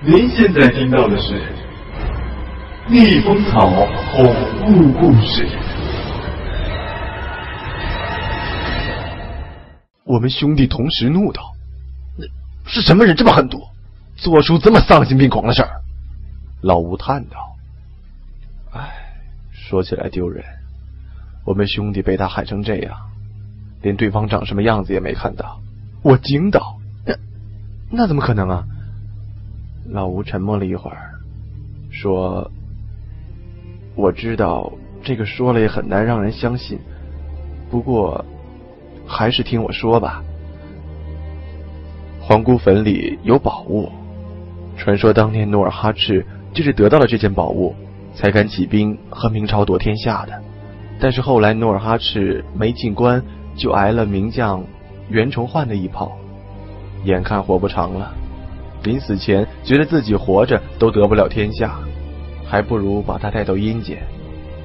[0.00, 1.34] 您现在听到的是
[2.88, 3.68] 《逆风草
[4.14, 4.32] 恐
[4.64, 5.44] 怖故事》。
[10.04, 11.42] 我们兄弟同时怒道
[12.16, 12.24] ：“那
[12.64, 13.60] 是什么人这么狠毒，
[14.14, 15.80] 做出这么丧心病狂的事儿？”
[16.62, 17.36] 老吴叹道
[18.70, 18.88] ：“唉，
[19.50, 20.44] 说起来丢人。
[21.44, 22.96] 我们兄弟被他害成这样，
[23.82, 25.58] 连对方长什么样子也没看到。”
[26.02, 27.16] 我惊道：“那
[27.90, 28.64] 那怎么可能啊？”
[29.90, 31.12] 老吴沉默了一会儿，
[31.90, 32.50] 说
[33.96, 34.70] ：“我知道
[35.02, 36.78] 这个说了也很难让人相信，
[37.70, 38.22] 不过
[39.06, 40.22] 还是听我说吧。
[42.20, 43.88] 皇姑坟里有宝物，
[44.76, 47.74] 传说当年努尔哈赤就是得到了这件宝物，
[48.14, 50.42] 才敢起兵和明朝夺天下的。
[51.00, 53.22] 但是后来努尔哈赤没进关，
[53.56, 54.62] 就挨了名将
[55.08, 56.12] 袁崇焕的一炮，
[57.04, 58.12] 眼看活不长了。”
[58.82, 61.78] 临死前觉得自己活着都得不了天下，
[62.46, 64.02] 还不如把他带到阴间，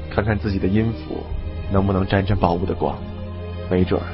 [0.09, 1.23] 看看自己的阴府
[1.71, 2.97] 能不能沾沾宝物的光，
[3.69, 4.05] 没准儿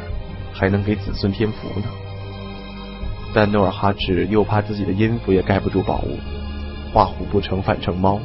[0.54, 1.86] 还能给子孙添福呢。
[3.34, 6.18] 但努尔哈赤又怕自己的阴府也盖不住宝物，
[6.92, 8.20] 画虎不成反成猫，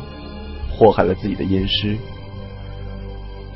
[0.70, 1.96] 祸害了自己的阴师。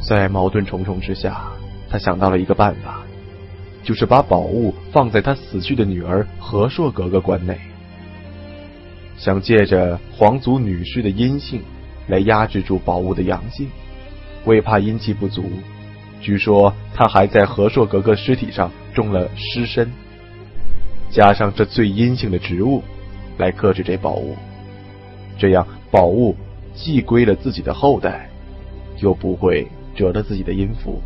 [0.01, 1.41] 在矛盾重重之下，
[1.89, 3.03] 他想到了一个办法，
[3.83, 7.59] 就是把宝物放在他死去的女儿和硕格格棺内。
[9.19, 11.61] 想借着皇族女婿的阴性
[12.07, 13.69] 来压制住宝物的阳性，
[14.45, 15.45] 为怕阴气不足，
[16.21, 19.91] 据说他还在和硕格格尸体上种了尸参，
[21.11, 22.83] 加上这最阴性的植物
[23.39, 24.37] 来克制这宝物，
[25.37, 26.37] 这样宝物
[26.73, 28.31] 既归了自己的后代，
[29.01, 31.03] 又不会折了自己的阴符。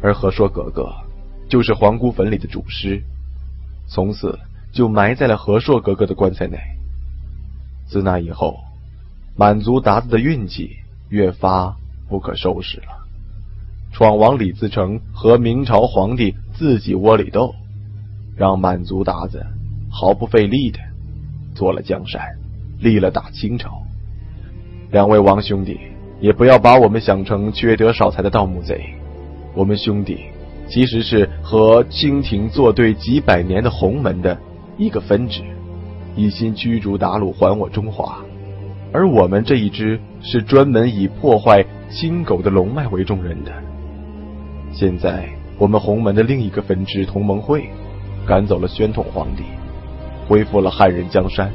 [0.00, 0.88] 而和硕格格
[1.48, 3.02] 就是皇姑坟里的主尸，
[3.88, 4.38] 从此。
[4.76, 6.58] 就埋在了和硕格格的棺材内。
[7.88, 8.58] 自那以后，
[9.34, 10.76] 满族鞑子的运气
[11.08, 11.74] 越发
[12.10, 12.88] 不可收拾了。
[13.90, 17.54] 闯王李自成和明朝皇帝自己窝里斗，
[18.36, 19.42] 让满族鞑子
[19.90, 20.78] 毫不费力的
[21.54, 22.20] 做了江山，
[22.78, 23.70] 立了大清朝。
[24.90, 25.80] 两位王兄弟，
[26.20, 28.84] 也不要把我们想成缺德少财的盗墓贼。
[29.54, 30.26] 我们兄弟
[30.68, 34.38] 其实是和清廷作对几百年的洪门的。
[34.78, 35.42] 一个分支，
[36.14, 38.22] 一心驱逐鞑虏，还我中华；
[38.92, 43.52] 而我们这一支是专门以破坏清狗的龙脉为重任的。
[44.72, 45.26] 现在
[45.58, 47.70] 我们洪门的另一个分支同盟会，
[48.26, 49.44] 赶走了宣统皇帝，
[50.28, 51.50] 恢复了汉人江山。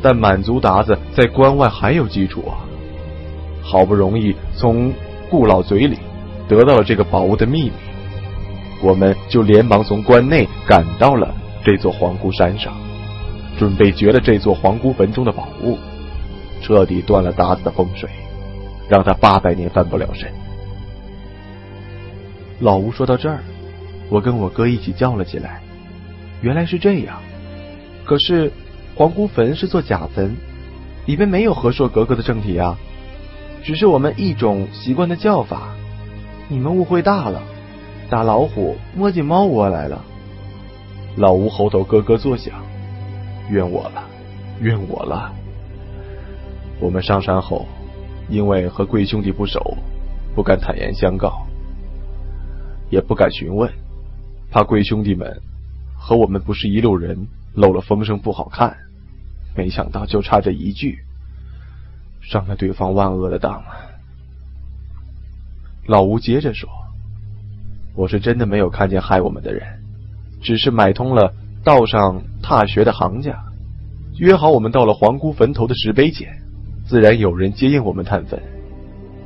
[0.00, 2.62] 但满族鞑子在关外还有基础啊！
[3.60, 4.92] 好不容易从
[5.30, 5.98] 顾老嘴里
[6.46, 7.72] 得到了这个宝物的秘密，
[8.82, 11.34] 我们就连忙从关内赶到了。
[11.64, 12.74] 这座皇姑山上，
[13.58, 15.78] 准备掘了这座皇姑坟中的宝物，
[16.60, 18.06] 彻底断了达子的风水，
[18.86, 20.30] 让他八百年翻不了身。
[22.60, 23.40] 老吴说到这儿，
[24.10, 25.62] 我跟我哥一起叫了起来。
[26.42, 27.18] 原来是这样，
[28.04, 28.52] 可是
[28.94, 30.36] 皇姑坟是座假坟，
[31.06, 32.76] 里面没有和硕格格的正体啊，
[33.62, 35.70] 只是我们一种习惯的叫法。
[36.46, 37.42] 你们误会大了，
[38.10, 40.04] 打老虎摸进猫窝来了。
[41.16, 42.54] 老吴喉头咯咯作响，
[43.48, 44.04] 怨我了，
[44.60, 45.32] 怨我了。
[46.80, 47.66] 我们上山后，
[48.28, 49.76] 因为和贵兄弟不熟，
[50.34, 51.46] 不敢坦言相告，
[52.90, 53.70] 也不敢询问，
[54.50, 55.40] 怕贵兄弟们。
[55.96, 58.76] 和我们不是一路人，漏了风声不好看。
[59.56, 60.98] 没想到就差这一句，
[62.20, 63.62] 伤了对方万恶的当。
[65.86, 66.68] 老吴接着说
[67.94, 69.83] ：“我是真的没有看见害我们的人，
[70.44, 73.36] 只是买通了道上踏穴的行家，
[74.18, 76.28] 约好我们到了皇姑坟头的石碑前，
[76.86, 78.40] 自然有人接应我们探坟。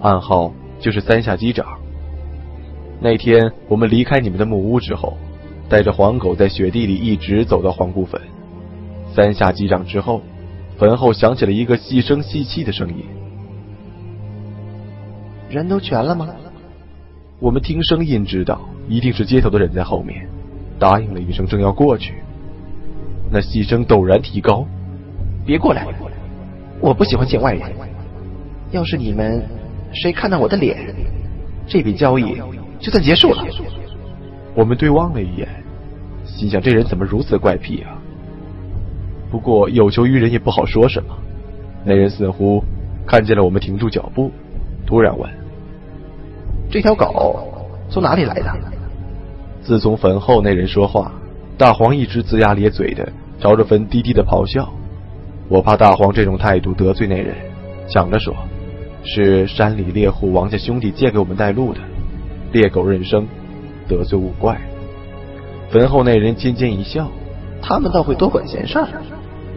[0.01, 1.67] 暗号就是三下击掌。
[3.01, 5.19] 那天我们离开你们的木屋之后。”
[5.71, 8.19] 带着黄狗在雪地里一直走到皇姑坟，
[9.15, 10.23] 三下击掌之后，
[10.79, 13.05] 坟后响起了一个细声细气的声音
[15.51, 16.27] ：“人都全了吗？”
[17.39, 20.27] 我们听声音知道一定是接头的人在后面，
[20.79, 22.15] 答应了一声，正要过去，
[23.31, 24.67] 那细声陡然提高
[25.45, 25.87] ：“别过来！
[26.81, 27.63] 我不喜欢见外人。
[28.71, 29.43] 要是你们
[29.93, 30.95] 谁看到我的脸，
[31.67, 32.41] 这笔交易
[32.79, 33.45] 就算结束了。”
[34.55, 35.49] 我们对望了一眼，
[36.25, 37.99] 心想这人怎么如此怪癖啊？
[39.31, 41.15] 不过有求于人也不好说什么。
[41.85, 42.63] 那人似乎
[43.07, 44.31] 看见了我们停住脚步，
[44.87, 45.31] 突然问
[46.71, 48.55] ：“这条狗从哪里来的？”
[49.69, 51.13] 自从坟后那人说话，
[51.59, 53.07] 大黄一直龇牙咧嘴的
[53.39, 54.67] 朝着坟低低的咆哮。
[55.47, 57.35] 我怕大黄这种态度得罪那人，
[57.87, 58.35] 抢着说
[59.05, 61.81] ：“是山里猎户王家兄弟借给我们带路的，
[62.51, 63.27] 猎狗认生。”
[63.87, 64.59] 得罪勿怪，
[65.69, 67.07] 坟后那人尖尖一笑，
[67.61, 68.89] 他们倒会多管闲事儿，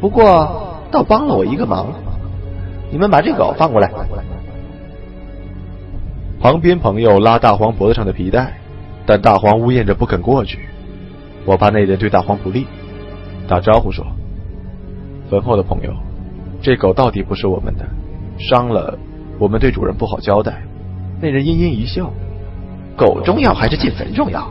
[0.01, 1.87] 不过倒帮了我一个忙。
[2.91, 3.89] 你们把这狗放过来。
[6.41, 8.57] 旁边朋友拉大黄脖子上的皮带，
[9.11, 10.59] 但大黄呜咽着不肯过去。
[11.43, 12.65] 我怕那人对大黄不利，
[13.45, 14.05] 打招呼说
[15.29, 15.91] ：“坟后的朋友，
[16.61, 17.85] 这狗到底不是我们的，
[18.39, 18.97] 伤了
[19.37, 20.61] 我们对主人不好交代。”
[21.19, 22.09] 那人阴阴一笑。
[22.95, 24.49] 狗重要还是进坟重要？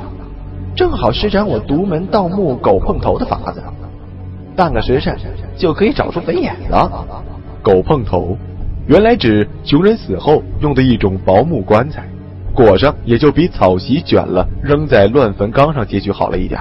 [0.76, 3.62] 正好施展我独门盗墓狗碰头的法子，
[4.54, 5.16] 半个时辰
[5.56, 7.06] 就可以找出坟眼了。
[7.64, 8.36] 狗碰头，
[8.86, 12.06] 原来指穷人死后用的一种薄木棺材，
[12.60, 16.60] 裹上也就比草席卷了扔在乱坟岗上结局好了一点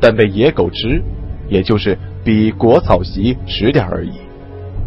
[0.00, 1.00] 但被野狗吃，
[1.48, 4.10] 也就是比裹草席迟点而已。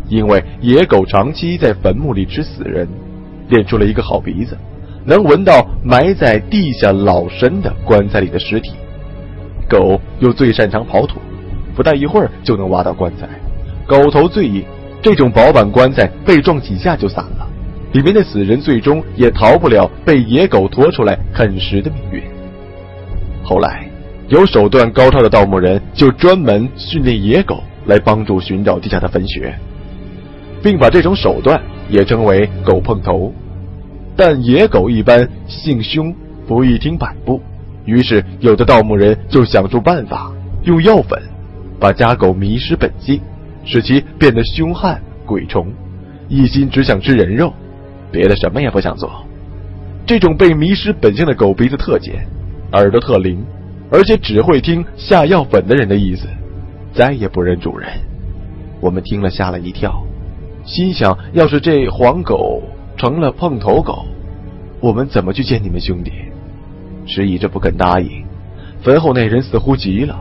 [0.09, 2.85] 因为野狗长期在坟墓里吃死人，
[3.47, 4.57] 练出了一个好鼻子。
[5.05, 8.73] 能闻到埋在地下老深的棺材里的尸体，
[9.69, 11.17] 狗又最擅长刨土，
[11.77, 13.25] 不大一会儿就能挖到棺材。
[13.87, 14.65] 狗头最硬，
[15.01, 17.47] 这种薄板棺材被撞几下就散了，
[17.95, 22.21] 里面的死人最终也逃不了被野狗拖出来啃食的命运。
[23.41, 23.87] 后来，
[24.27, 29.55] 有手段高超的盗墓人就专门训练野狗来帮助寻找地下的坟穴，
[30.61, 33.33] 并把这种手段也称为“狗碰头”。
[34.17, 36.13] 但野狗一般性凶，
[36.45, 37.41] 不易听摆布，
[37.85, 40.29] 于是有的盗墓人就想出办法，
[40.63, 41.17] 用药粉
[41.79, 43.21] 把家狗迷失本性，
[43.63, 45.71] 使其变得凶悍鬼虫，
[46.27, 47.53] 一心只想吃人肉，
[48.11, 49.25] 别的什么也不想做。
[50.05, 52.25] 这种被迷失本性的狗鼻子特尖，
[52.73, 53.43] 耳朵特灵，
[53.91, 56.27] 而且只会听下药粉的人的意思，
[56.93, 57.89] 再也不认主人。
[58.79, 60.03] 我们听了吓了一跳，
[60.63, 62.61] 心想：要是这黄狗……
[62.97, 64.05] 成了碰头狗，
[64.79, 66.13] 我们怎么去见你们兄弟？
[67.05, 68.23] 迟疑着不肯答应。
[68.81, 70.17] 坟后那人似乎急了，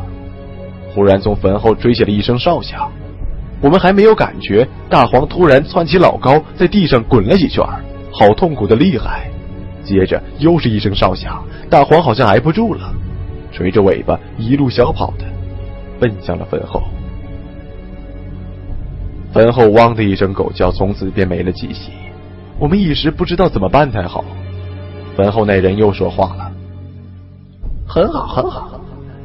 [0.93, 2.91] 忽然从坟后吹起了一声哨响。
[3.61, 7.65] 我们还没有感觉，大黄突然窜起老高，在地上滚了几圈，
[8.13, 9.31] 好痛苦的厉害。
[9.83, 12.93] 接着又是一声哨响，大黄好像挨不住了，
[13.53, 15.25] 垂着尾巴一路小跑的
[16.01, 16.83] 奔向了坟后。
[19.33, 21.91] 坟后汪的一声狗叫，从此便没了气息。
[22.59, 24.25] 我们一时不知道怎么办才好。
[25.17, 26.53] 坟后那人又说话了
[27.87, 28.81] ：“很好，很好，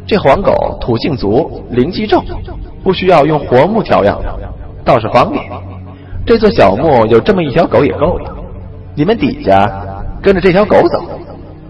[0.07, 2.25] 这黄狗土性足，灵气重，
[2.83, 4.21] 不需要用活木调养，
[4.83, 5.43] 倒是方便。
[6.25, 8.35] 这座小墓有这么一条狗也够了。
[8.95, 9.67] 你们底下
[10.21, 11.03] 跟着这条狗走，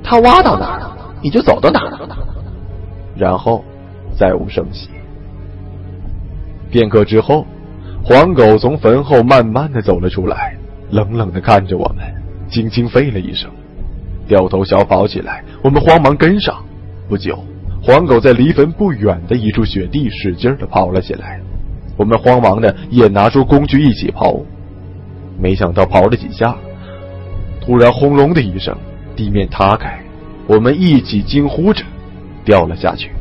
[0.03, 1.81] 它挖到哪，你就走到哪。”
[3.15, 3.63] 然后
[4.17, 4.89] 再无声息。
[6.71, 7.45] 片刻之后，
[8.03, 10.55] 黄狗从坟后慢慢的走了出来，
[10.91, 12.05] 冷冷的看着我们，
[12.49, 13.49] 轻轻吠了一声，
[14.27, 15.43] 掉头小跑起来。
[15.63, 16.55] 我们慌忙跟上。
[17.07, 17.43] 不久，
[17.81, 21.39] 黄狗在离坟不远的一处雪地使劲的跑了起来。
[21.97, 24.41] 我们慌忙的也拿出工具一起刨。
[25.39, 26.55] 没想到刨了几下，
[27.61, 28.75] 突然轰隆的一声，
[29.15, 29.99] 地面塌开，
[30.47, 31.83] 我们一起惊呼着
[32.43, 33.11] 掉了下去。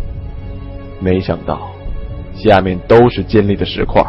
[1.01, 1.71] 没想到，
[2.35, 4.03] 下面都是尖利的石块。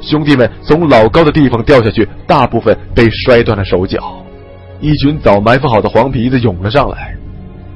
[0.00, 4.24] 兄弟们从老高的地方掉下去，大部分被摔断了手脚。
[4.80, 7.16] 一群早埋伏好的黄皮子涌了上来，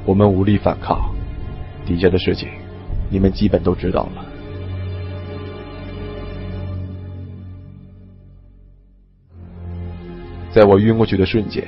[0.05, 0.99] 我们无力反抗。
[1.87, 2.49] 底下的事情，
[3.09, 4.25] 你们基本都知道了。
[10.51, 11.65] 在我晕过去的瞬间，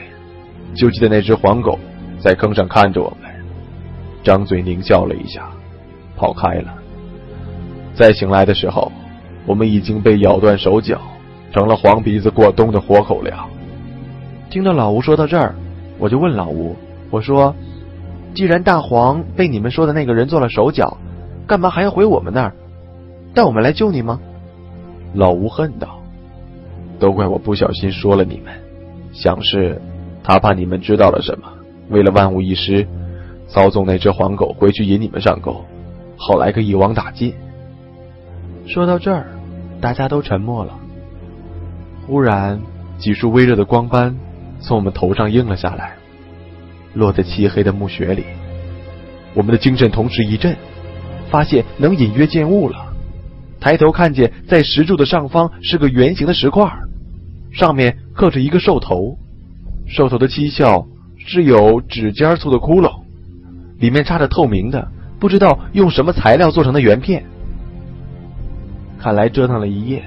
[0.76, 1.80] 就记得那只黄狗
[2.20, 3.32] 在坑上看着我们，
[4.24, 5.50] 张嘴狞笑了一下，
[6.16, 6.76] 跑开了。
[7.96, 8.92] 再醒来的时候。
[9.46, 11.02] 我们已经被咬断手脚，
[11.52, 13.50] 成了黄鼻子过冬的活口粮。
[14.52, 15.56] 听到老吴说到这儿，
[15.98, 16.76] 我就问老吴
[17.10, 17.56] ：“我说，
[18.34, 20.98] 既然大黄被你们说的那个人做了手脚，
[21.48, 22.54] 干嘛还要回我们那儿？
[23.34, 24.20] 带我们来救你吗？”
[25.14, 26.00] 老吴恨道
[27.00, 28.54] ：“都怪我不小心说了你们，
[29.12, 29.82] 想是
[30.24, 31.48] 他怕你们知道了什么，
[31.90, 32.88] 为了万无一失，
[33.48, 35.66] 操纵那只黄狗回去引你们上钩，
[36.18, 37.34] 好来个一网打尽。”
[38.68, 39.28] 说到这儿。
[39.82, 40.78] 大家都沉默了。
[42.06, 42.60] 忽然，
[42.98, 44.14] 几束微热的光斑
[44.60, 45.94] 从我们头上映了下来，
[46.94, 48.24] 落在漆黑的墓穴里。
[49.34, 50.56] 我们的精神同时一震，
[51.30, 52.94] 发现能隐约见物了。
[53.60, 56.72] 抬头看见，在石柱的上方是个圆形的石块，
[57.52, 59.18] 上面刻着一个兽头。
[59.86, 60.86] 兽头的七窍
[61.18, 63.02] 是有指尖粗的窟窿，
[63.80, 64.88] 里面插着透明的，
[65.20, 67.24] 不知道用什么材料做成的圆片。
[68.98, 70.04] 看来折腾了一夜，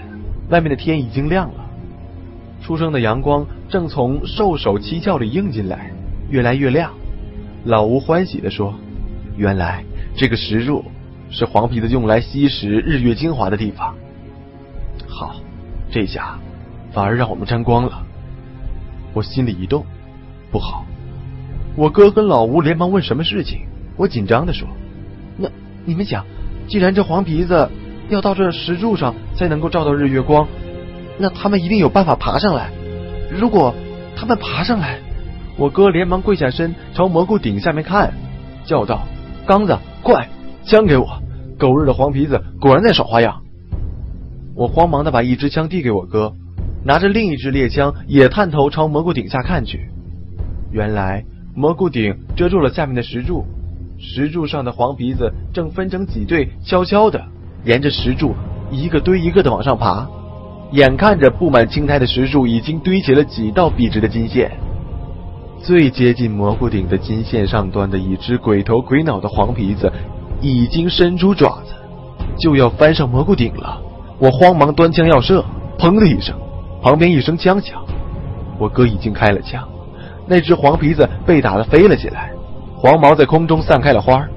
[0.51, 1.65] 外面的天已经亮了。
[2.63, 5.91] 初升的阳光正从兽首七窍里映进来，
[6.33, 6.91] 越来越亮。
[7.65, 8.75] 老吴欢喜地说
[9.37, 9.85] ：“原来
[10.17, 10.83] 这个石柱
[11.31, 13.95] 是黄皮子用来吸食日月精华的地方。
[15.07, 15.37] 好，
[15.91, 16.39] 这下
[16.91, 18.03] 反而让我们沾光了。”
[19.13, 19.85] 我心里一动，
[20.51, 20.87] 不好！
[21.77, 23.61] 我哥跟老吴连忙问什么事情。
[23.99, 24.67] 我紧张地说
[25.37, 25.51] ：“那
[25.85, 26.25] 你们想，
[26.67, 27.69] 既然这黄皮子……”
[28.09, 30.47] 要到这石柱上才能够照到日月光，
[31.19, 32.71] 那他们一定有办法爬上来。
[33.31, 33.75] 如果
[34.17, 34.99] 他们爬上来，
[35.57, 38.13] 我哥连忙跪下身朝蘑菇顶下面看，
[38.65, 39.03] 叫道
[39.47, 40.29] ：“刚子，快，
[40.65, 41.07] 枪给我！
[41.59, 43.43] 狗日的黄皮子果然在耍花样。”
[44.57, 46.33] 我慌忙的把一支枪递给我哥，
[46.85, 49.89] 拿着另一支猎枪也探头朝蘑菇顶下看去。
[50.71, 53.45] 原来蘑菇顶遮住了下面的石柱，
[53.99, 57.23] 石柱上的黄皮子正分成几队，悄悄的。
[57.65, 58.35] 沿着石柱
[58.71, 60.09] 一个堆一个的往上爬，
[60.73, 64.51] 眼看着布满青苔的石柱已经堆起了几道笔直的金线。
[65.63, 69.93] 最接近蘑菇顶的金线上端的一只鬼头鬼脑的黄皮子，
[70.41, 71.73] 已经伸出爪子，
[72.37, 73.81] 就要翻上蘑菇顶了。
[74.19, 75.45] 我慌忙端枪要射，
[75.79, 76.35] 砰的一声，
[76.83, 77.61] 旁边一声枪。
[77.61, 77.81] 响，
[78.59, 79.63] 我哥已经开了枪，
[80.27, 82.33] 那只黄皮子被打得飞了起来，
[82.77, 84.17] 黄毛在空中散开了花。
[84.17, 84.29] 儿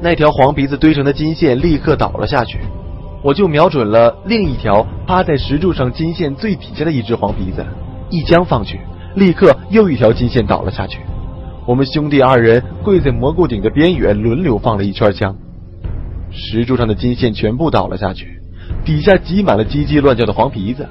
[0.00, 2.58] 那条黄皮子堆成的金线立刻倒了下去，
[3.22, 7.62] 我就瞄准了另一条趴在石柱上金线最底下的一只黄皮子，
[8.08, 8.80] 一枪放去，
[9.14, 11.00] 立刻又一条金线倒了下去。
[11.66, 15.36] 我们兄弟二人跪在蘑菇顶的边缘，轮流放了一圈枪，
[16.30, 18.40] 石柱上的金线全部倒了下去，
[18.84, 20.88] 底下挤满了叽叽乱叫的黄皮子，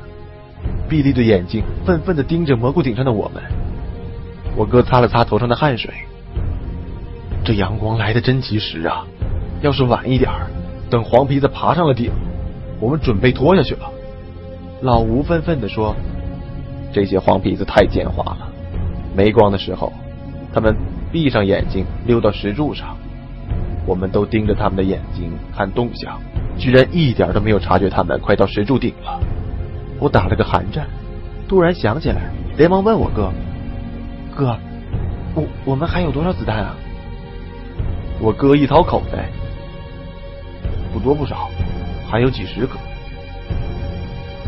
[0.88, 3.44] 碧绿的眼睛愤愤地盯着蘑菇顶上的我们。
[4.56, 5.92] 我哥擦了擦头上的汗水。
[7.44, 9.06] 这阳光来的真及时啊！
[9.62, 10.30] 要是晚一点
[10.90, 12.12] 等黄皮子爬上了顶，
[12.80, 13.90] 我们准备拖下去了。
[14.82, 15.96] 老吴愤愤地说
[16.92, 18.48] ：“这些黄皮子太奸猾了，
[19.16, 19.92] 没光的时候，
[20.54, 20.76] 他们
[21.12, 22.98] 闭上眼睛溜到石柱上，
[23.86, 26.20] 我们都盯着他们的眼睛看动向，
[26.58, 29.20] 居然一点都没有察觉他们快到石柱顶了。”
[30.00, 30.88] 我打了个寒战，
[31.48, 33.32] 突然想起来，连忙问我哥
[34.36, 34.58] ：“哥，
[35.36, 36.76] 我我们还有多少子弹啊？”
[38.22, 39.30] 我哥一掏口袋，
[40.94, 41.50] 不多不少，
[42.10, 42.76] 还有几十个。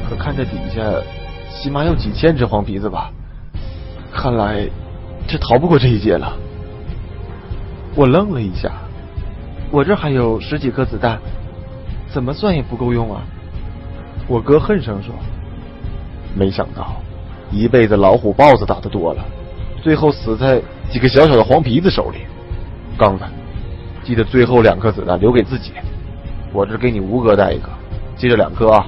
[0.09, 0.81] 可看这底下，
[1.53, 3.11] 起码有几千只黄皮子吧？
[4.13, 4.67] 看来
[5.27, 6.33] 这逃不过这一劫了。
[7.95, 8.71] 我愣了一下，
[9.71, 11.19] 我这还有十几颗子弹，
[12.09, 13.21] 怎么算也不够用啊！
[14.27, 15.13] 我哥恨声说
[16.35, 17.01] ：“没想到，
[17.51, 19.23] 一辈子老虎豹子打的多了，
[19.81, 22.19] 最后死在几个小小的黄皮子手里。”
[22.97, 23.23] 刚子。
[24.03, 25.73] 记得最后两颗子弹留给自己，
[26.51, 27.69] 我这给你吴哥带一个，
[28.17, 28.87] 记着两颗啊。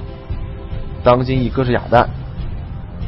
[1.04, 2.08] 当心一颗是哑弹。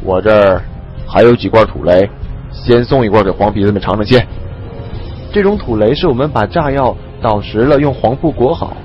[0.07, 0.63] 我这儿
[1.05, 2.09] 还有几罐土雷，
[2.53, 4.25] 先送一罐给黄皮子们尝尝鲜。
[5.33, 8.77] 这种土雷是我们把炸药捣实了，用黄布裹好，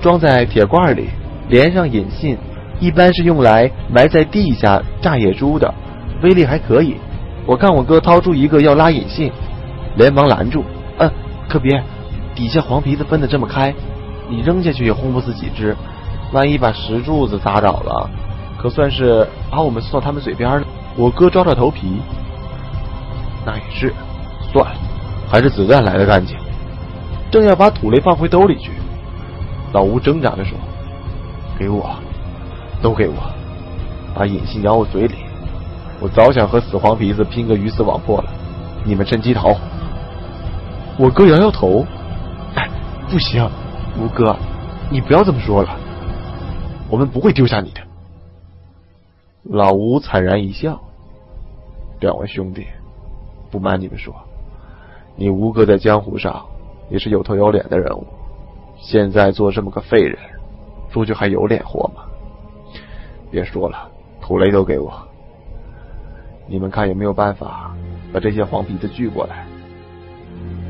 [0.00, 1.10] 装在铁罐里，
[1.48, 2.36] 连上引信，
[2.80, 5.72] 一般是用来埋在地下炸野猪的，
[6.24, 6.96] 威力还可以。
[7.46, 9.30] 我看我哥掏出一个要拉引信，
[9.94, 10.64] 连忙拦住
[10.98, 11.08] ：“嗯，
[11.48, 11.80] 可别，
[12.34, 13.72] 底下黄皮子分得这么开，
[14.28, 15.76] 你扔下去也轰不死几只，
[16.32, 18.10] 万一把石柱子砸倒了。”
[18.60, 20.66] 可算是把我们送到他们嘴边了。
[20.96, 22.00] 我哥抓抓头皮，
[23.46, 23.94] 那也是，
[24.52, 24.76] 算了，
[25.30, 26.36] 还是子弹来的干净。
[27.30, 28.72] 正要把土雷放回兜里去，
[29.72, 30.58] 老吴挣扎着说
[31.56, 31.88] ：“给我，
[32.82, 33.14] 都给我，
[34.12, 35.14] 把引信咬我嘴里。
[36.00, 38.30] 我早想和死黄皮子拼个鱼死网破了，
[38.84, 39.54] 你们趁机逃。”
[40.98, 41.86] 我哥摇摇头
[42.56, 42.68] ：“哎，
[43.08, 43.48] 不行，
[43.96, 44.34] 吴哥，
[44.90, 45.70] 你不要这么说了，
[46.90, 47.80] 我们不会丢下你的。”
[49.50, 50.78] 老吴惨然一笑
[52.00, 52.66] ：“两位兄弟，
[53.50, 54.14] 不瞒你们说，
[55.16, 56.44] 你吴哥在江湖上
[56.90, 58.06] 也是有头有脸的人物，
[58.76, 60.18] 现在做这么个废人，
[60.90, 62.02] 出去还有脸活吗？
[63.30, 63.88] 别说了，
[64.20, 64.92] 土雷都给我，
[66.46, 67.74] 你们看有没有办法
[68.12, 69.46] 把这些黄皮子聚过来？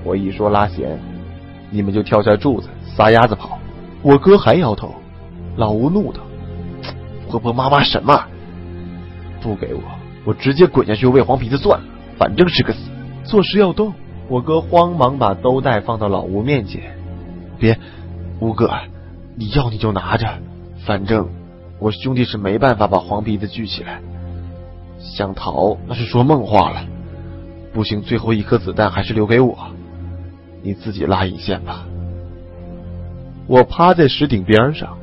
[0.04, 0.96] 我一说拉弦，
[1.68, 3.58] 你们就跳下柱子撒丫子跑。”
[4.02, 4.94] 我哥还摇头，
[5.56, 6.20] 老吴怒道
[7.28, 8.16] ：“婆婆妈妈什么？”
[9.40, 9.82] 不给我，
[10.24, 12.90] 我直接滚下去喂黄皮子算了，反正是个死。
[13.24, 13.92] 做事要动，
[14.28, 16.96] 我哥慌忙把兜带放到老吴面前。
[17.58, 17.78] 别，
[18.40, 18.70] 吴哥，
[19.36, 20.26] 你要你就拿着，
[20.86, 21.28] 反正
[21.78, 24.00] 我兄弟是没办法把黄皮子聚起来。
[24.98, 26.84] 想逃那是说梦话了。
[27.72, 29.56] 不行，最后一颗子弹还是留给我，
[30.62, 31.86] 你自己拉引线吧。
[33.46, 34.98] 我趴在石顶边上，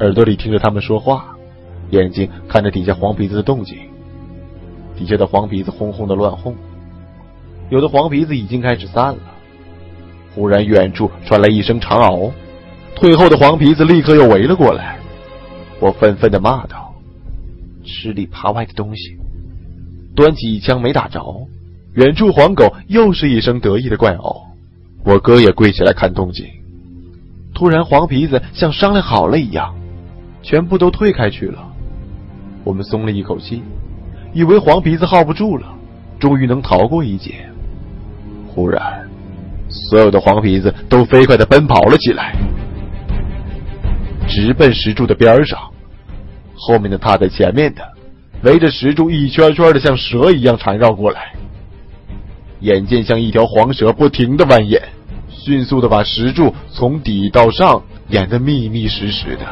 [0.00, 1.35] 耳朵里听着他们说话。
[1.90, 3.78] 眼睛看着底下黄皮子的动静，
[4.96, 6.54] 底下的黄皮子轰轰的乱轰，
[7.70, 9.18] 有的黄皮子已经开始散了。
[10.34, 12.32] 忽然，远处传来一声长嗷，
[12.94, 14.98] 退后的黄皮子立刻又围了过来。
[15.80, 16.94] 我愤愤的骂道
[17.84, 19.16] ：“吃里扒外的东西！”
[20.16, 21.46] 端起一枪没打着，
[21.94, 24.42] 远处黄狗又是一声得意的怪嗷。
[25.04, 26.46] 我哥也跪起来看动静。
[27.54, 29.74] 突然，黄皮子像商量好了一样，
[30.42, 31.65] 全部都退开去了。
[32.66, 33.62] 我们松了一口气，
[34.34, 35.72] 以为黄皮子耗不住了，
[36.18, 37.48] 终于能逃过一劫。
[38.48, 39.08] 忽然，
[39.68, 42.34] 所有的黄皮子都飞快的奔跑了起来，
[44.26, 45.56] 直奔石柱的边上。
[46.56, 47.82] 后面的踏在前面的，
[48.42, 51.34] 围着石柱一圈圈的，像蛇一样缠绕过来。
[52.62, 54.82] 眼见像一条黄蛇不停的蜿蜒，
[55.28, 59.46] 迅速的把石柱从底到上掩得密密实实的，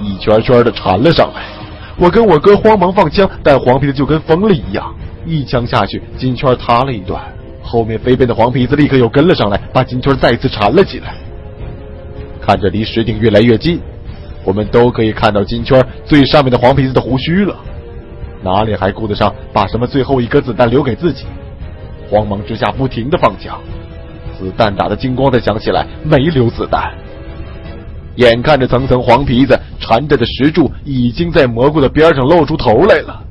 [0.00, 1.61] 一圈圈的缠了上来。
[1.96, 4.94] 我跟我哥慌忙放枪，但黄皮子就跟疯了一样，
[5.26, 7.22] 一枪下去，金圈塌了一段。
[7.62, 11.14] 后面飞奔的黄皮子立刻又跟了上来，把金圈再次缠了起来。
[12.40, 13.80] 看着离石顶越来越近，
[14.44, 17.56] 我们都可以看到金圈最上面的黄皮子的胡须了，
[18.42, 21.24] 哪里还顾得上把什么最后一颗子弹留给自己？
[22.10, 23.60] 慌忙之下，不停的放枪，
[24.36, 26.92] 子弹打的金光的响起来，没留子弹。
[28.16, 33.22] 眼看着层层黄皮子缠着的石柱已经在蘑菇的边上露出头来了，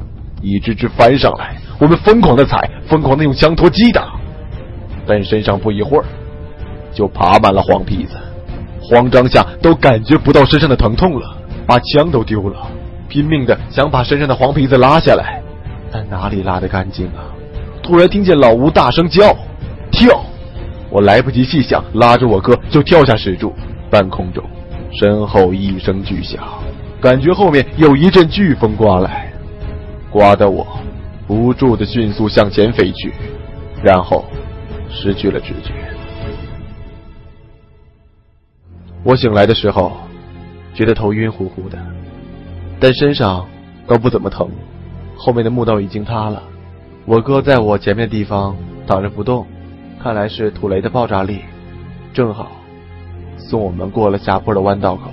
[0.42, 4.14] 一只只翻上来，我们疯狂的踩，疯狂的用枪托击打，
[5.06, 6.06] 但身上不一会儿
[6.94, 8.16] 就爬满了黄皮子，
[8.82, 12.68] 慌张下都感觉不到身上的疼痛了，把枪都丢了，
[13.08, 15.42] 拼命的想把身上的黄皮子拉下来，
[15.92, 17.30] 但哪里拉得干净啊？
[17.84, 19.36] 突然听见老吴大声叫
[19.92, 20.24] ：“跳！”
[20.90, 23.54] 我来不及细想，拉着我哥就跳下石柱，
[23.90, 24.44] 半空中。
[24.94, 26.44] 身后一声巨响，
[27.00, 29.32] 感觉后面有一阵飓风刮来，
[30.10, 30.68] 刮得我
[31.26, 33.14] 不住的迅速向前飞去，
[33.84, 34.26] 然后
[34.90, 35.74] 失去了知觉。
[39.04, 39.94] 我醒来的时候，
[40.74, 41.78] 觉得头晕乎乎的，
[42.80, 43.48] 但身上
[43.88, 44.50] 都不怎么疼。
[45.16, 46.44] 后面的墓道已经塌了，
[47.06, 49.48] 我哥在我前面的地方躺着不动，
[50.04, 51.42] 看来是土雷的爆炸力
[52.14, 52.52] 正好。
[53.50, 55.12] 送我们过了下坡的弯道口，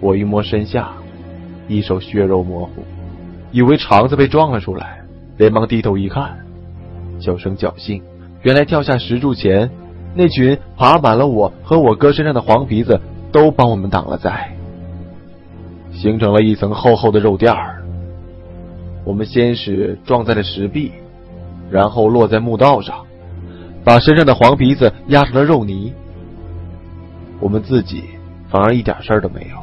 [0.00, 0.92] 我一摸身下，
[1.68, 2.82] 一手血肉模糊，
[3.52, 5.00] 以为肠子被撞了出来，
[5.36, 6.36] 连忙低头一看，
[7.20, 8.02] 小声侥幸，
[8.42, 9.70] 原来跳下石柱前，
[10.14, 12.98] 那群爬满了我和我哥身上的黄皮子
[13.30, 14.56] 都帮我们挡了灾，
[15.92, 17.82] 形成了一层厚厚的肉垫儿。
[19.04, 20.92] 我们先是撞在了石壁，
[21.70, 23.04] 然后落在墓道上，
[23.84, 25.92] 把身上的黄皮子压成了肉泥。
[27.44, 28.04] 我们自己
[28.48, 29.58] 反而一点事儿都没有。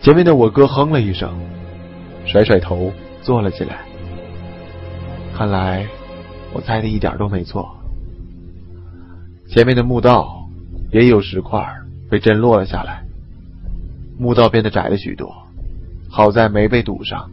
[0.00, 1.28] 前面的我哥哼了一声，
[2.24, 3.80] 甩甩头坐了起来。
[5.36, 5.86] 看来
[6.54, 7.68] 我猜的一点都没错。
[9.50, 10.48] 前面的墓道
[10.90, 11.62] 也有石块
[12.08, 13.04] 被震落了下来，
[14.18, 15.30] 墓道变得窄了许多。
[16.08, 17.30] 好在没被堵上，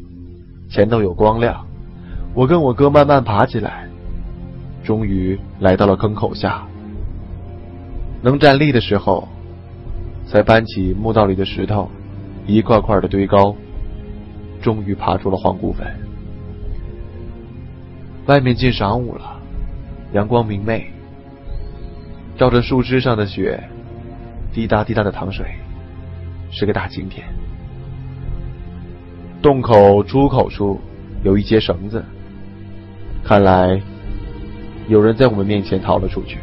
[0.69, 1.65] 前头有光亮。
[2.33, 3.87] 我跟我哥慢慢爬起来，
[4.83, 6.67] 终于来到了坑口下。
[8.25, 9.27] 能站立的时候，
[10.25, 11.87] 才搬起墓道里的石头，
[12.47, 13.55] 一块块的堆高，
[14.59, 15.85] 终于爬出了黄骨坟。
[18.25, 19.39] 外面近晌午了，
[20.13, 20.91] 阳光明媚，
[22.35, 23.63] 照着树枝上的雪，
[24.51, 25.45] 滴答滴答的淌水，
[26.49, 27.23] 是个大晴天。
[29.39, 30.81] 洞口出口处
[31.23, 32.03] 有一截绳子，
[33.23, 33.79] 看来
[34.87, 36.39] 有人在我们面前逃了出去。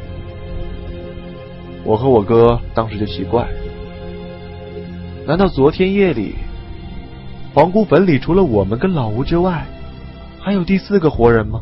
[1.85, 3.49] 我和我哥当时就奇怪，
[5.27, 6.37] 难道昨天夜里
[7.53, 9.67] 黄姑坟里除了我们跟老吴之外，
[10.41, 11.61] 还有第四个活人吗？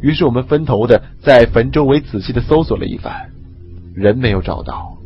[0.00, 3.30] 于是我们分头的在坟周围仔细的搜索了一番，
[3.94, 4.96] 人没有找到，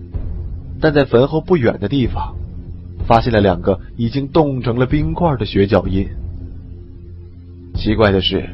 [0.80, 2.36] 但在坟后不远的地方，
[3.08, 6.08] 发现了两个已经冻成了冰块的血脚印。
[7.74, 8.48] 奇怪的是，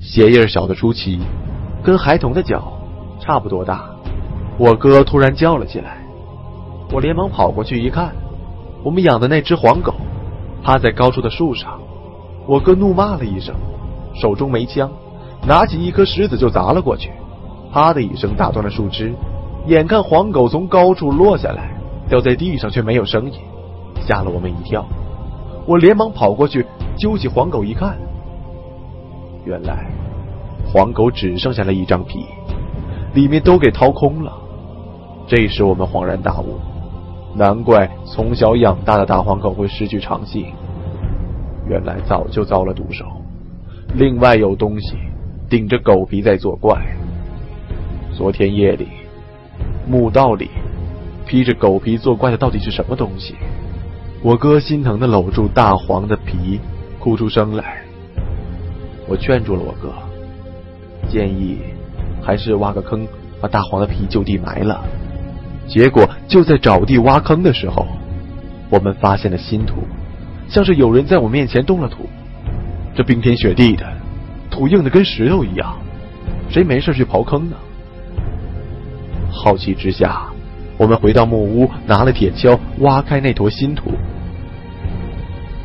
[0.00, 1.18] 鞋印小的出奇，
[1.82, 2.78] 跟孩童的脚
[3.18, 3.95] 差不多大。
[4.58, 5.98] 我哥突然叫了起来，
[6.90, 8.14] 我连忙跑过去一看，
[8.82, 9.92] 我们养的那只黄狗
[10.62, 11.78] 趴在高处的树上。
[12.46, 13.54] 我哥怒骂了一声，
[14.14, 14.90] 手中没枪，
[15.46, 17.10] 拿起一颗石子就砸了过去，
[17.70, 19.12] 啪的一声打断了树枝。
[19.66, 21.76] 眼看黄狗从高处落下来，
[22.08, 23.40] 掉在地上却没有声音，
[24.00, 24.86] 吓了我们一跳。
[25.66, 26.64] 我连忙跑过去
[26.96, 27.98] 揪起黄狗一看，
[29.44, 29.84] 原来
[30.72, 32.24] 黄狗只剩下了一张皮，
[33.12, 34.32] 里面都给掏空了。
[35.28, 36.60] 这时我们恍然大悟，
[37.34, 40.46] 难怪从小养大的大黄狗会失去长性，
[41.68, 43.04] 原来早就遭了毒手。
[43.94, 44.96] 另外有东西
[45.48, 46.80] 顶着狗皮在作怪。
[48.14, 48.86] 昨天夜里
[49.86, 50.48] 墓道里
[51.26, 53.34] 披着狗皮作怪的到底是什么东西？
[54.22, 56.60] 我哥心疼的搂住大黄的皮，
[57.00, 57.82] 哭出声来。
[59.08, 59.92] 我劝住了我哥，
[61.08, 61.58] 建议
[62.22, 63.06] 还是挖个坑，
[63.40, 64.82] 把大黄的皮就地埋了。
[65.68, 67.86] 结果就在找地挖坑的时候，
[68.70, 69.82] 我们发现了新土，
[70.48, 72.08] 像是有人在我面前动了土。
[72.94, 73.84] 这冰天雪地的，
[74.48, 75.76] 土硬的跟石头一样，
[76.48, 77.56] 谁没事去刨坑呢？
[79.30, 80.22] 好奇之下，
[80.78, 83.90] 我们回到木屋，拿了铁锹挖开那坨新土，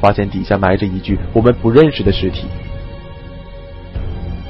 [0.01, 2.47] 发现底下埋着一具我们不认识的尸体，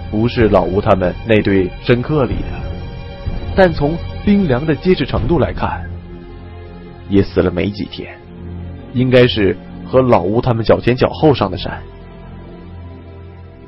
[0.09, 2.71] 不是老吴他们那对深客里的，
[3.55, 3.95] 但从。
[4.23, 5.83] 冰凉的结实程度来看，
[7.09, 8.15] 也死了没几天，
[8.93, 11.81] 应该是和老吴他们脚前脚后上的山。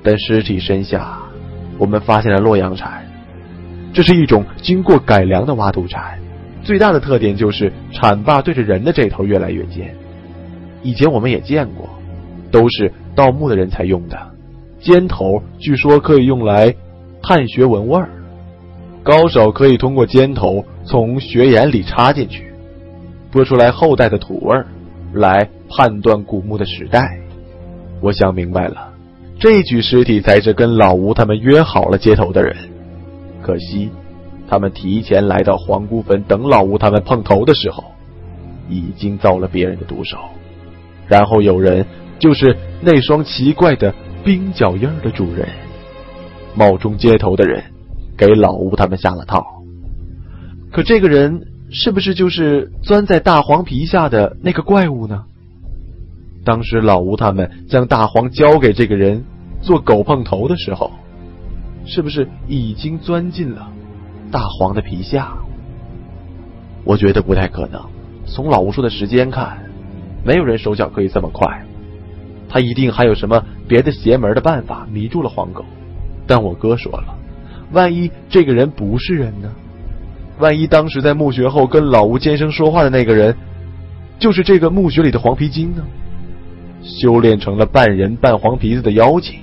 [0.03, 1.17] 但尸体身下，
[1.77, 3.03] 我们发现了洛阳铲，
[3.93, 6.19] 这是一种经过改良的挖土铲，
[6.61, 9.95] 最大的特点就是铲把对着人的这头越来越尖。
[10.83, 11.89] 以前我们也见过，
[12.51, 14.17] 都是盗墓的人才用的，
[14.79, 16.75] 尖头据说可以用来
[17.23, 18.09] 探穴闻味儿。
[19.03, 22.53] 高手可以通过尖头从穴眼里插进去，
[23.31, 24.65] 拨出来后代的土味儿，
[25.13, 27.19] 来判断古墓的时代。
[27.99, 28.93] 我想明白了，
[29.37, 32.55] 这具尸体才是跟老吴他们约好了接头的人。
[33.41, 33.89] 可惜，
[34.47, 37.83] 他们提前来到黄姑坟等老吴他们碰头的时候，
[38.69, 40.17] 已经遭了别人的毒手。
[41.09, 41.85] 然后有人，
[42.19, 45.45] 就是那双奇怪的冰脚印的主人，
[46.55, 47.61] 冒充接头的人。
[48.17, 49.45] 给老吴他们下了套，
[50.71, 55.23] 可这个人是不是就是钻在大黄皮下的那个怪物呢？
[56.45, 59.23] 当时老吴他们将大黄交给这个人
[59.61, 60.91] 做狗碰头的时候，
[61.85, 63.71] 是不是已经钻进了
[64.31, 65.33] 大黄的皮下？
[66.83, 67.81] 我觉得不太可能。
[68.25, 69.57] 从老吴说的时间看，
[70.23, 71.65] 没有人手脚可以这么快，
[72.49, 75.63] 他一定还有什么别的邪门的办法迷住了黄狗。
[76.27, 77.15] 但我哥说了。
[77.73, 79.51] 万一这个人不是人呢？
[80.39, 83.35] 万一当时在墓穴后跟老吴尖声说话的那个人，
[84.17, 85.83] 就是这个墓穴里的黄皮筋呢？
[86.83, 89.39] 修炼成了半人半黄皮子的妖精，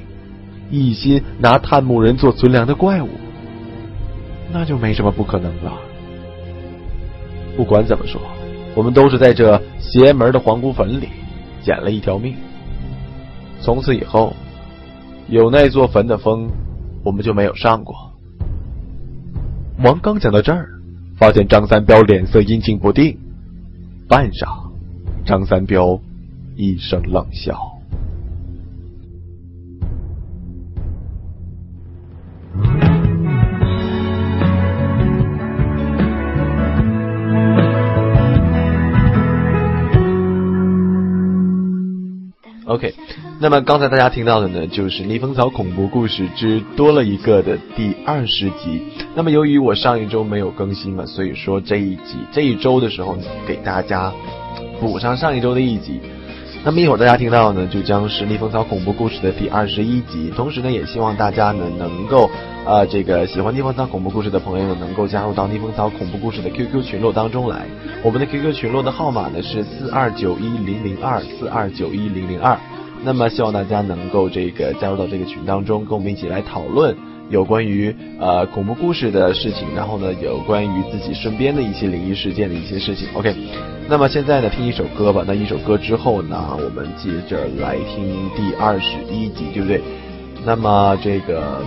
[0.70, 3.08] 一心拿探墓人做存粮的怪物，
[4.52, 5.72] 那就没什么不可能了。
[7.56, 8.20] 不管怎么说，
[8.74, 11.08] 我们都是在这邪门的黄姑坟里
[11.62, 12.34] 捡了一条命。
[13.60, 14.34] 从此以后，
[15.28, 16.50] 有那座坟的风，
[17.04, 18.09] 我们就没有上过。
[19.82, 20.68] 王刚讲到这儿，
[21.16, 23.16] 发现张三彪脸色阴晴不定，
[24.06, 24.70] 半晌，
[25.24, 25.98] 张三彪
[26.54, 27.58] 一声冷笑。
[42.66, 42.94] OK，
[43.42, 48.82] 那么刚才大家听到的呢，就是《逆风草恐怖故事之多了一个》的第二十集。
[49.14, 53.16] 那么由于我上一周没有更新嘛，所以说这一集这一周的时候
[53.48, 54.12] 给大家
[54.78, 56.02] 补上上一周的一集。
[56.62, 60.30] 那么一会儿大家听到呢，就将是《逆风草恐怖故事》的第二十一集。
[60.36, 62.30] 同时呢，也希望大家呢能够
[62.66, 67.64] 呃这个喜欢《逆风草恐怖故事》的朋友呢，能够加入到《逆风草恐怖故事》的 QQ 群落当中来。
[68.04, 72.54] 我们的 QQ 群落的号码呢是四二九一零零二四二九一零零二。
[73.02, 76.94] 那么希望大家能够这个加入到这个群当中，跟我们一起来讨论
[77.30, 83.08] 有关于呃恐怖故事的事情，然后呢有关于自己身边的一些灵异事件的一些事情。
[83.14, 83.34] OK，
[83.88, 85.24] 那么现在呢听一首歌吧。
[85.26, 89.80] 那一首歌之后呢，我们接着来听第二十一集，对不对？
[90.44, 91.62] 那么这个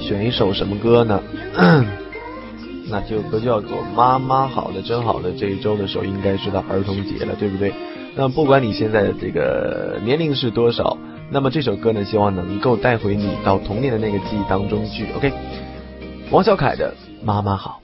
[0.00, 1.20] 选一首什么歌呢？
[2.90, 5.30] 那这首歌叫做《妈妈好的真好的》。
[5.38, 7.72] 这一周的时候应该是到儿童节了，对不对？
[8.14, 10.98] 那不管你现在的这个年龄是多少，
[11.30, 15.06] 那么这首歌呢，希望能够带回你到童年的那个记忆当中去。
[15.16, 15.32] OK，
[16.30, 16.94] 王小凯的
[17.24, 17.80] 《妈妈好》。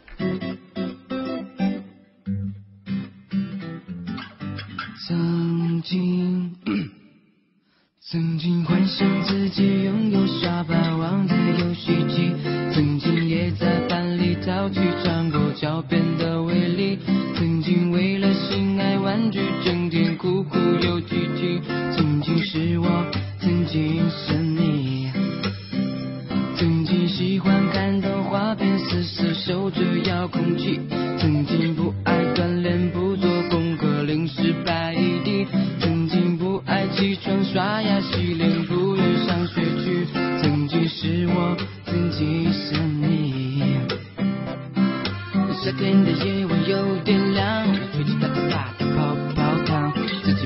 [5.08, 6.54] 曾经，
[8.10, 12.34] 曾经幻想自己拥有耍霸王的游戏机，
[12.74, 16.98] 曾经也在班里淘气，尝过狡辩的威力，
[17.34, 19.40] 曾经为了心爱玩具。
[20.28, 21.87] 哭哭又啼啼。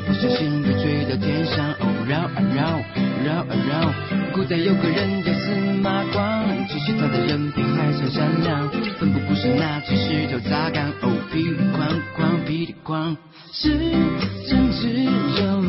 [0.06, 1.72] 不小心被吹到天上。
[1.80, 2.82] 哦绕啊绕，
[3.24, 3.94] 绕啊绕，
[4.34, 11.78] 古代有个人叫司马光，只是他的人品还算善良，奋不顾身拿起石头砸缸，哦噼里哐
[12.18, 13.16] 哐噼里哐，
[13.52, 13.70] 世
[14.48, 15.61] 上只有